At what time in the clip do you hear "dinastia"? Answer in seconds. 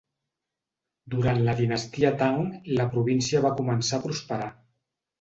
1.59-2.13